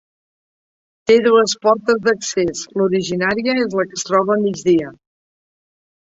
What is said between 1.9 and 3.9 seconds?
d'accés, l'originària és la